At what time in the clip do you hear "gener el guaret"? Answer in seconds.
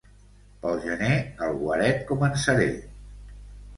0.85-2.03